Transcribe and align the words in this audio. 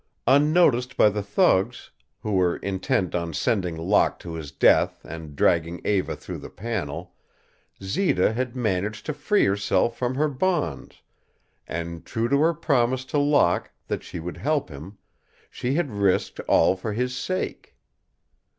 Unnoticed 0.25 0.97
by 0.97 1.09
the 1.09 1.21
thugs, 1.21 1.91
who 2.21 2.31
were 2.31 2.57
intent 2.57 3.13
on 3.13 3.35
sending 3.35 3.75
Locke 3.77 4.17
to 4.21 4.33
his 4.33 4.51
death 4.51 5.05
and 5.05 5.35
dragging 5.35 5.79
Eva 5.85 6.15
through 6.15 6.39
the 6.39 6.49
panel, 6.49 7.13
Zita 7.83 8.33
had 8.33 8.55
managed 8.55 9.05
to 9.05 9.13
free 9.13 9.45
herself 9.45 9.95
from 9.95 10.15
her 10.15 10.27
bonds 10.27 11.03
and, 11.67 12.03
true 12.03 12.27
to 12.29 12.39
her 12.41 12.55
promise 12.55 13.05
to 13.13 13.19
Locke 13.19 13.69
that 13.87 14.01
she 14.01 14.19
would 14.19 14.37
help 14.37 14.69
him, 14.69 14.97
she 15.51 15.75
had 15.75 15.91
risked 15.91 16.39
all 16.47 16.75
for 16.75 16.93
his 16.93 17.15
sake. 17.15 17.75